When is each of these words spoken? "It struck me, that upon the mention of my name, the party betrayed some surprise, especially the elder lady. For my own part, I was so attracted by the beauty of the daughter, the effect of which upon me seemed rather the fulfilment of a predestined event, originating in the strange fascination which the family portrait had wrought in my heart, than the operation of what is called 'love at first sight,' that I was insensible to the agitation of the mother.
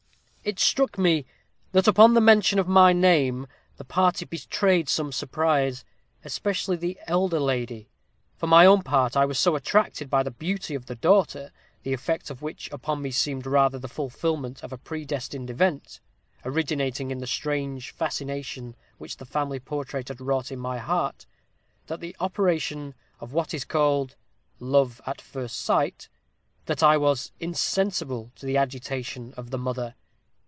"It 0.43 0.57
struck 0.59 0.97
me, 0.97 1.27
that 1.71 1.87
upon 1.87 2.15
the 2.15 2.19
mention 2.19 2.57
of 2.57 2.67
my 2.67 2.93
name, 2.93 3.45
the 3.77 3.83
party 3.83 4.25
betrayed 4.25 4.89
some 4.89 5.11
surprise, 5.11 5.85
especially 6.25 6.77
the 6.77 6.97
elder 7.05 7.39
lady. 7.39 7.91
For 8.37 8.47
my 8.47 8.65
own 8.65 8.81
part, 8.81 9.15
I 9.15 9.23
was 9.23 9.37
so 9.37 9.55
attracted 9.55 10.09
by 10.09 10.23
the 10.23 10.31
beauty 10.31 10.73
of 10.73 10.87
the 10.87 10.95
daughter, 10.95 11.51
the 11.83 11.93
effect 11.93 12.31
of 12.31 12.41
which 12.41 12.71
upon 12.71 13.03
me 13.03 13.11
seemed 13.11 13.45
rather 13.45 13.77
the 13.77 13.87
fulfilment 13.87 14.63
of 14.63 14.73
a 14.73 14.79
predestined 14.79 15.51
event, 15.51 15.99
originating 16.43 17.11
in 17.11 17.19
the 17.19 17.27
strange 17.27 17.91
fascination 17.91 18.75
which 18.97 19.17
the 19.17 19.25
family 19.27 19.59
portrait 19.59 20.07
had 20.07 20.19
wrought 20.19 20.51
in 20.51 20.57
my 20.57 20.79
heart, 20.79 21.27
than 21.85 21.99
the 21.99 22.15
operation 22.19 22.95
of 23.19 23.31
what 23.31 23.53
is 23.53 23.63
called 23.63 24.15
'love 24.59 25.01
at 25.05 25.21
first 25.21 25.57
sight,' 25.61 26.09
that 26.65 26.81
I 26.81 26.97
was 26.97 27.31
insensible 27.39 28.31
to 28.37 28.47
the 28.47 28.57
agitation 28.57 29.35
of 29.37 29.51
the 29.51 29.59
mother. 29.59 29.93